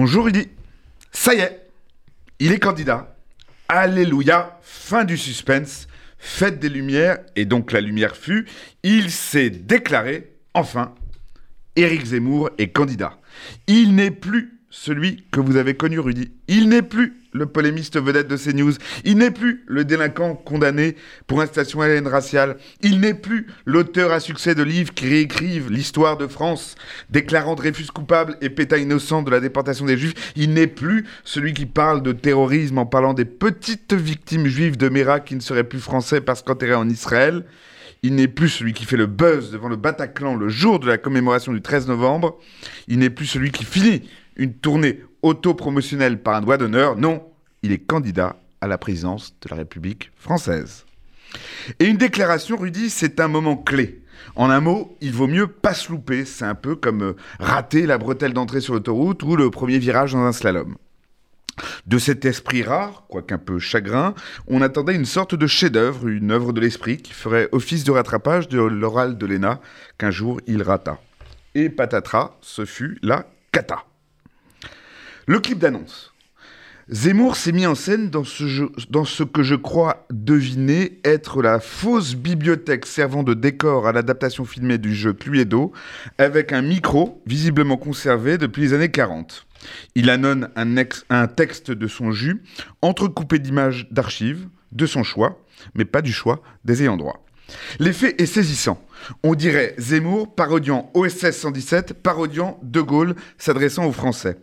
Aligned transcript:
Bonjour 0.00 0.26
Rudy. 0.26 0.46
Ça 1.10 1.34
y 1.34 1.40
est, 1.40 1.70
il 2.38 2.52
est 2.52 2.60
candidat. 2.60 3.16
Alléluia, 3.68 4.56
fin 4.62 5.02
du 5.02 5.16
suspense, 5.16 5.88
fête 6.18 6.60
des 6.60 6.68
lumières, 6.68 7.18
et 7.34 7.44
donc 7.44 7.72
la 7.72 7.80
lumière 7.80 8.16
fut. 8.16 8.46
Il 8.84 9.10
s'est 9.10 9.50
déclaré, 9.50 10.36
enfin, 10.54 10.94
Éric 11.74 12.04
Zemmour 12.04 12.50
est 12.58 12.68
candidat. 12.68 13.18
Il 13.66 13.96
n'est 13.96 14.12
plus 14.12 14.57
celui 14.70 15.24
que 15.30 15.40
vous 15.40 15.56
avez 15.56 15.74
connu, 15.74 15.98
Rudy. 15.98 16.30
Il 16.46 16.68
n'est 16.68 16.82
plus 16.82 17.14
le 17.32 17.46
polémiste 17.46 18.00
vedette 18.00 18.28
de 18.28 18.36
CNews. 18.36 18.72
Il 19.04 19.18
n'est 19.18 19.30
plus 19.30 19.62
le 19.66 19.84
délinquant 19.84 20.34
condamné 20.34 20.96
pour 21.26 21.40
installation 21.40 21.80
à 21.80 21.88
haine 21.88 22.06
raciale. 22.06 22.56
Il 22.82 23.00
n'est 23.00 23.14
plus 23.14 23.46
l'auteur 23.64 24.12
à 24.12 24.20
succès 24.20 24.54
de 24.54 24.62
livres 24.62 24.92
qui 24.92 25.08
réécrivent 25.08 25.70
l'histoire 25.70 26.16
de 26.16 26.26
France, 26.26 26.74
déclarant 27.10 27.54
Dreyfus 27.54 27.86
coupable 27.92 28.36
et 28.40 28.50
Pétain 28.50 28.78
innocent 28.78 29.22
de 29.22 29.30
la 29.30 29.40
déportation 29.40 29.86
des 29.86 29.96
Juifs. 29.96 30.32
Il 30.36 30.52
n'est 30.52 30.66
plus 30.66 31.06
celui 31.24 31.54
qui 31.54 31.66
parle 31.66 32.02
de 32.02 32.12
terrorisme 32.12 32.78
en 32.78 32.86
parlant 32.86 33.14
des 33.14 33.24
petites 33.24 33.94
victimes 33.94 34.46
juives 34.46 34.76
de 34.76 34.88
Mera 34.88 35.20
qui 35.20 35.34
ne 35.34 35.40
seraient 35.40 35.64
plus 35.64 35.80
français 35.80 36.20
parce 36.20 36.42
qu'enterrés 36.42 36.74
en 36.74 36.88
Israël. 36.88 37.44
Il 38.04 38.14
n'est 38.14 38.28
plus 38.28 38.48
celui 38.48 38.74
qui 38.74 38.84
fait 38.84 38.96
le 38.96 39.06
buzz 39.06 39.50
devant 39.50 39.68
le 39.68 39.74
Bataclan 39.74 40.36
le 40.36 40.48
jour 40.48 40.78
de 40.78 40.86
la 40.86 40.98
commémoration 40.98 41.52
du 41.52 41.60
13 41.60 41.88
novembre. 41.88 42.38
Il 42.86 43.00
n'est 43.00 43.10
plus 43.10 43.26
celui 43.26 43.50
qui 43.50 43.64
finit 43.64 44.02
une 44.38 44.54
tournée 44.54 45.00
auto-promotionnelle 45.22 46.22
par 46.22 46.36
un 46.36 46.40
doigt 46.40 46.56
d'honneur. 46.56 46.96
Non, 46.96 47.22
il 47.62 47.72
est 47.72 47.78
candidat 47.78 48.36
à 48.60 48.66
la 48.66 48.78
présidence 48.78 49.34
de 49.40 49.48
la 49.50 49.56
République 49.56 50.12
française. 50.16 50.84
Et 51.78 51.86
une 51.86 51.96
déclaration, 51.96 52.56
Rudy, 52.56 52.90
c'est 52.90 53.20
un 53.20 53.28
moment 53.28 53.56
clé. 53.56 54.02
En 54.34 54.50
un 54.50 54.60
mot, 54.60 54.96
il 55.00 55.12
vaut 55.12 55.26
mieux 55.26 55.46
pas 55.46 55.74
se 55.74 55.90
louper. 55.90 56.24
C'est 56.24 56.44
un 56.44 56.54
peu 56.54 56.76
comme 56.76 57.02
euh, 57.02 57.16
rater 57.38 57.86
la 57.86 57.98
bretelle 57.98 58.32
d'entrée 58.32 58.60
sur 58.60 58.74
l'autoroute 58.74 59.22
ou 59.22 59.36
le 59.36 59.50
premier 59.50 59.78
virage 59.78 60.12
dans 60.12 60.22
un 60.22 60.32
slalom. 60.32 60.76
De 61.86 61.98
cet 61.98 62.24
esprit 62.24 62.62
rare, 62.62 63.04
quoique 63.08 63.34
un 63.34 63.38
peu 63.38 63.58
chagrin, 63.58 64.14
on 64.46 64.62
attendait 64.62 64.94
une 64.94 65.04
sorte 65.04 65.34
de 65.34 65.46
chef-d'œuvre, 65.46 66.06
une 66.06 66.30
œuvre 66.30 66.52
de 66.52 66.60
l'esprit 66.60 66.98
qui 66.98 67.12
ferait 67.12 67.48
office 67.50 67.82
de 67.82 67.90
rattrapage 67.90 68.48
de 68.48 68.60
l'oral 68.60 69.18
de 69.18 69.26
Léna 69.26 69.60
qu'un 69.98 70.12
jour 70.12 70.40
il 70.46 70.62
rata. 70.62 71.00
Et 71.56 71.68
patatras, 71.68 72.36
ce 72.40 72.64
fut 72.64 72.98
la 73.02 73.26
cata. 73.50 73.87
Le 75.28 75.40
clip 75.40 75.58
d'annonce. 75.58 76.14
Zemmour 76.88 77.36
s'est 77.36 77.52
mis 77.52 77.66
en 77.66 77.74
scène 77.74 78.08
dans 78.08 78.24
ce, 78.24 79.22
que 79.24 79.42
je 79.42 79.54
crois 79.54 80.06
deviner 80.10 81.00
être 81.04 81.42
la 81.42 81.60
fausse 81.60 82.14
bibliothèque 82.14 82.86
servant 82.86 83.22
de 83.22 83.34
décor 83.34 83.86
à 83.86 83.92
l'adaptation 83.92 84.46
filmée 84.46 84.78
du 84.78 84.94
jeu 84.94 85.12
Cluedo, 85.12 85.70
avec 86.16 86.50
un 86.54 86.62
micro 86.62 87.22
visiblement 87.26 87.76
conservé 87.76 88.38
depuis 88.38 88.62
les 88.62 88.72
années 88.72 88.90
40. 88.90 89.46
Il 89.96 90.08
annonce 90.08 90.48
un, 90.56 90.76
un 91.10 91.26
texte 91.26 91.72
de 91.72 91.86
son 91.88 92.10
jus, 92.10 92.42
entrecoupé 92.80 93.38
d'images 93.38 93.86
d'archives, 93.90 94.48
de 94.72 94.86
son 94.86 95.02
choix, 95.02 95.44
mais 95.74 95.84
pas 95.84 96.00
du 96.00 96.10
choix 96.10 96.40
des 96.64 96.84
ayants 96.84 96.96
droit. 96.96 97.22
L'effet 97.78 98.14
est 98.16 98.26
saisissant. 98.26 98.82
On 99.22 99.34
dirait 99.34 99.74
Zemmour 99.78 100.34
parodiant 100.34 100.90
OSS 100.94 101.32
117, 101.32 101.92
parodiant 102.02 102.58
De 102.62 102.80
Gaulle 102.80 103.14
s'adressant 103.36 103.84
aux 103.84 103.92
Français. 103.92 104.38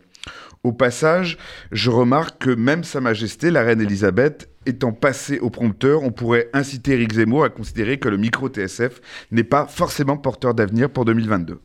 Au 0.62 0.72
passage, 0.72 1.38
je 1.72 1.90
remarque 1.90 2.38
que 2.38 2.50
même 2.50 2.84
Sa 2.84 3.00
Majesté, 3.00 3.50
la 3.50 3.62
Reine 3.62 3.80
Elisabeth, 3.80 4.48
étant 4.66 4.92
passée 4.92 5.38
au 5.38 5.50
prompteur, 5.50 6.02
on 6.02 6.10
pourrait 6.10 6.48
inciter 6.52 6.92
Eric 6.92 7.14
Zemmour 7.14 7.44
à 7.44 7.50
considérer 7.50 7.98
que 7.98 8.08
le 8.08 8.16
micro-TSF 8.16 9.00
n'est 9.30 9.44
pas 9.44 9.66
forcément 9.66 10.16
porteur 10.16 10.54
d'avenir 10.54 10.90
pour 10.90 11.04
2022. 11.04 11.60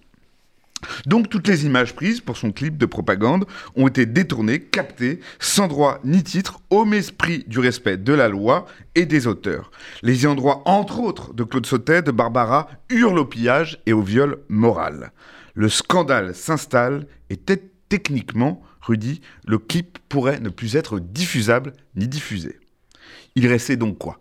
Donc 1.05 1.29
toutes 1.29 1.47
les 1.47 1.65
images 1.65 1.95
prises 1.95 2.21
pour 2.21 2.37
son 2.37 2.51
clip 2.51 2.77
de 2.77 2.85
propagande 2.85 3.45
ont 3.75 3.87
été 3.87 4.05
détournées, 4.05 4.59
captées, 4.59 5.19
sans 5.39 5.67
droit 5.67 5.99
ni 6.03 6.23
titre, 6.23 6.59
au 6.69 6.85
mépris 6.85 7.43
du 7.47 7.59
respect 7.59 7.97
de 7.97 8.13
la 8.13 8.27
loi 8.27 8.65
et 8.95 9.05
des 9.05 9.27
auteurs. 9.27 9.71
Les 10.01 10.25
endroits, 10.25 10.63
entre 10.65 10.99
autres, 10.99 11.33
de 11.33 11.43
Claude 11.43 11.65
Sautet, 11.65 12.01
de 12.01 12.11
Barbara, 12.11 12.67
hurlent 12.89 13.19
au 13.19 13.25
pillage 13.25 13.79
et 13.85 13.93
au 13.93 14.01
viol 14.01 14.39
moral. 14.49 15.11
Le 15.53 15.69
scandale 15.69 16.33
s'installe 16.33 17.07
et 17.29 17.37
techniquement, 17.89 18.61
Rudy, 18.81 19.21
le 19.47 19.57
clip 19.57 19.99
pourrait 20.09 20.39
ne 20.39 20.49
plus 20.49 20.75
être 20.75 20.99
diffusable 20.99 21.73
ni 21.95 22.07
diffusé. 22.07 22.59
Il 23.35 23.47
restait 23.47 23.77
donc 23.77 23.97
quoi? 23.97 24.19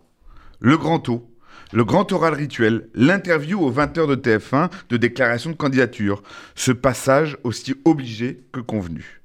Le 0.59 0.77
grand 0.77 1.07
eau, 1.09 1.27
le 1.73 1.83
grand 1.83 2.11
oral 2.11 2.33
rituel, 2.33 2.89
l'interview 2.93 3.59
aux 3.59 3.71
20h 3.71 4.07
de 4.07 4.15
TF1 4.15 4.69
de 4.89 4.97
déclaration 4.97 5.51
de 5.51 5.55
candidature, 5.55 6.21
ce 6.55 6.71
passage 6.71 7.37
aussi 7.43 7.75
obligé 7.85 8.43
que 8.51 8.59
convenu. 8.59 9.21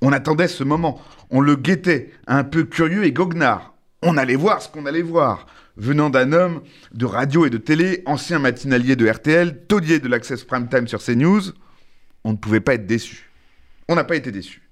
On 0.00 0.12
attendait 0.12 0.48
ce 0.48 0.64
moment, 0.64 1.00
on 1.30 1.40
le 1.40 1.56
guettait, 1.56 2.12
un 2.26 2.44
peu 2.44 2.64
curieux 2.64 3.04
et 3.04 3.12
goguenard. 3.12 3.74
On 4.02 4.16
allait 4.16 4.36
voir 4.36 4.60
ce 4.60 4.68
qu'on 4.68 4.86
allait 4.86 5.02
voir. 5.02 5.46
Venant 5.76 6.10
d'un 6.10 6.32
homme 6.32 6.62
de 6.92 7.04
radio 7.06 7.46
et 7.46 7.50
de 7.50 7.58
télé, 7.58 8.02
ancien 8.06 8.38
matinalier 8.38 8.96
de 8.96 9.08
RTL, 9.08 9.66
taulier 9.66 9.98
de 9.98 10.08
l'Access 10.08 10.44
Prime 10.44 10.68
Time 10.68 10.86
sur 10.86 11.02
CNews, 11.02 11.52
on 12.24 12.32
ne 12.32 12.36
pouvait 12.36 12.60
pas 12.60 12.74
être 12.74 12.86
déçu. 12.86 13.30
On 13.88 13.94
n'a 13.94 14.04
pas 14.04 14.16
été 14.16 14.30
déçu. 14.30 14.63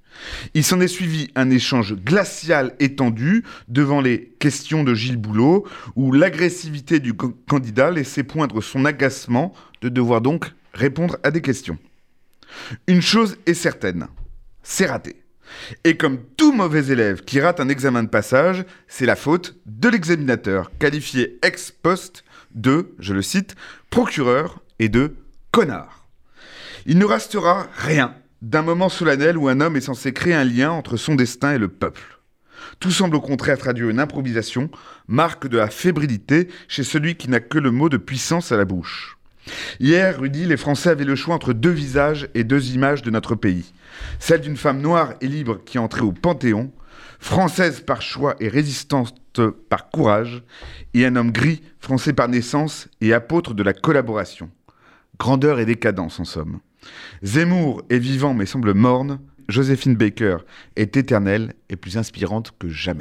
Il 0.54 0.64
s'en 0.64 0.80
est 0.80 0.88
suivi 0.88 1.28
un 1.34 1.50
échange 1.50 1.94
glacial 1.94 2.74
étendu 2.80 3.44
devant 3.68 4.00
les 4.00 4.34
questions 4.38 4.84
de 4.84 4.94
Gilles 4.94 5.16
Boulot, 5.16 5.66
où 5.96 6.12
l'agressivité 6.12 7.00
du 7.00 7.14
candidat 7.14 7.90
laissait 7.90 8.22
poindre 8.22 8.60
son 8.60 8.84
agacement 8.84 9.52
de 9.80 9.88
devoir 9.88 10.20
donc 10.20 10.52
répondre 10.74 11.18
à 11.22 11.30
des 11.30 11.40
questions. 11.40 11.78
Une 12.86 13.02
chose 13.02 13.36
est 13.46 13.54
certaine, 13.54 14.08
c'est 14.62 14.86
raté. 14.86 15.16
Et 15.84 15.96
comme 15.96 16.18
tout 16.36 16.52
mauvais 16.52 16.90
élève 16.90 17.24
qui 17.24 17.40
rate 17.40 17.60
un 17.60 17.68
examen 17.68 18.02
de 18.02 18.08
passage, 18.08 18.64
c'est 18.88 19.06
la 19.06 19.16
faute 19.16 19.56
de 19.66 19.88
l'examinateur, 19.88 20.70
qualifié 20.78 21.38
ex 21.42 21.70
post 21.70 22.24
de, 22.54 22.94
je 22.98 23.12
le 23.12 23.22
cite, 23.22 23.54
procureur 23.90 24.60
et 24.78 24.88
de 24.88 25.16
connard. 25.50 26.06
Il 26.86 26.98
ne 26.98 27.04
restera 27.04 27.68
rien 27.76 28.14
d'un 28.42 28.62
moment 28.62 28.88
solennel 28.88 29.38
où 29.38 29.48
un 29.48 29.60
homme 29.60 29.76
est 29.76 29.82
censé 29.82 30.12
créer 30.12 30.34
un 30.34 30.44
lien 30.44 30.72
entre 30.72 30.96
son 30.96 31.14
destin 31.14 31.54
et 31.54 31.58
le 31.58 31.68
peuple. 31.68 32.20
Tout 32.80 32.90
semble 32.90 33.16
au 33.16 33.20
contraire 33.20 33.56
traduire 33.56 33.88
une 33.88 34.00
improvisation, 34.00 34.68
marque 35.06 35.46
de 35.46 35.58
la 35.58 35.68
fébrilité 35.68 36.48
chez 36.68 36.82
celui 36.82 37.14
qui 37.14 37.30
n'a 37.30 37.40
que 37.40 37.58
le 37.58 37.70
mot 37.70 37.88
de 37.88 37.96
puissance 37.96 38.50
à 38.50 38.56
la 38.56 38.64
bouche. 38.64 39.16
Hier, 39.80 40.20
Rudy, 40.20 40.44
les 40.46 40.56
Français 40.56 40.90
avaient 40.90 41.04
le 41.04 41.16
choix 41.16 41.34
entre 41.34 41.52
deux 41.52 41.70
visages 41.70 42.28
et 42.34 42.44
deux 42.44 42.72
images 42.72 43.02
de 43.02 43.10
notre 43.10 43.34
pays. 43.34 43.72
Celle 44.18 44.40
d'une 44.40 44.56
femme 44.56 44.80
noire 44.80 45.14
et 45.20 45.28
libre 45.28 45.60
qui 45.64 45.78
entrait 45.78 46.02
au 46.02 46.12
Panthéon, 46.12 46.72
française 47.18 47.80
par 47.80 48.02
choix 48.02 48.34
et 48.40 48.48
résistante 48.48 49.40
par 49.68 49.90
courage, 49.90 50.42
et 50.94 51.06
un 51.06 51.16
homme 51.16 51.32
gris, 51.32 51.62
français 51.80 52.12
par 52.12 52.28
naissance 52.28 52.88
et 53.00 53.12
apôtre 53.12 53.54
de 53.54 53.62
la 53.62 53.72
collaboration. 53.72 54.50
Grandeur 55.18 55.60
et 55.60 55.66
décadence, 55.66 56.20
en 56.20 56.24
somme. 56.24 56.60
Zemmour 57.22 57.82
est 57.90 57.98
vivant 57.98 58.34
mais 58.34 58.46
semble 58.46 58.74
morne. 58.74 59.20
Joséphine 59.48 59.96
Baker 59.96 60.38
est 60.76 60.96
éternelle 60.96 61.54
et 61.68 61.76
plus 61.76 61.98
inspirante 61.98 62.52
que 62.58 62.68
jamais. 62.68 63.00